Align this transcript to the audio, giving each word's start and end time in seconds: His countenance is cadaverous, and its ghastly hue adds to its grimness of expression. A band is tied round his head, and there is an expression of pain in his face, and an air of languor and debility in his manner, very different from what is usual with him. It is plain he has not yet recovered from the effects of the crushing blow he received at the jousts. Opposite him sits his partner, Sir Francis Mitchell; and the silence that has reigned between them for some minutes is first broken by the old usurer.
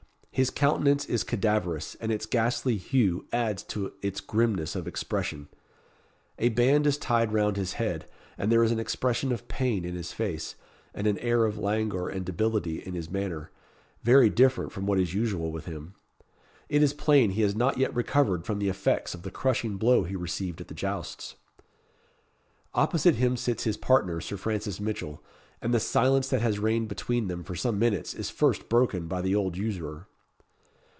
His 0.33 0.49
countenance 0.49 1.05
is 1.05 1.25
cadaverous, 1.25 1.95
and 1.95 2.09
its 2.11 2.25
ghastly 2.25 2.77
hue 2.77 3.27
adds 3.33 3.63
to 3.63 3.91
its 4.01 4.21
grimness 4.21 4.77
of 4.77 4.87
expression. 4.87 5.49
A 6.39 6.49
band 6.49 6.87
is 6.87 6.97
tied 6.97 7.33
round 7.33 7.57
his 7.57 7.73
head, 7.73 8.09
and 8.37 8.49
there 8.49 8.63
is 8.63 8.71
an 8.71 8.79
expression 8.79 9.33
of 9.33 9.49
pain 9.49 9.83
in 9.83 9.93
his 9.93 10.13
face, 10.13 10.55
and 10.95 11.05
an 11.05 11.17
air 11.19 11.43
of 11.43 11.59
languor 11.59 12.07
and 12.07 12.25
debility 12.25 12.79
in 12.81 12.93
his 12.95 13.09
manner, 13.11 13.51
very 14.03 14.29
different 14.29 14.71
from 14.71 14.87
what 14.87 14.99
is 14.99 15.13
usual 15.13 15.51
with 15.51 15.65
him. 15.65 15.95
It 16.69 16.81
is 16.81 16.93
plain 16.93 17.31
he 17.31 17.41
has 17.41 17.55
not 17.55 17.77
yet 17.77 17.93
recovered 17.93 18.45
from 18.45 18.57
the 18.57 18.69
effects 18.69 19.13
of 19.13 19.23
the 19.23 19.31
crushing 19.31 19.75
blow 19.75 20.05
he 20.05 20.15
received 20.15 20.61
at 20.61 20.69
the 20.69 20.73
jousts. 20.73 21.35
Opposite 22.73 23.15
him 23.15 23.35
sits 23.35 23.65
his 23.65 23.77
partner, 23.77 24.21
Sir 24.21 24.37
Francis 24.37 24.79
Mitchell; 24.79 25.21
and 25.61 25.73
the 25.73 25.79
silence 25.79 26.29
that 26.29 26.41
has 26.41 26.57
reigned 26.57 26.87
between 26.87 27.27
them 27.27 27.43
for 27.43 27.53
some 27.53 27.77
minutes 27.77 28.13
is 28.13 28.29
first 28.29 28.69
broken 28.69 29.07
by 29.07 29.21
the 29.21 29.35
old 29.35 29.57
usurer. 29.57 30.07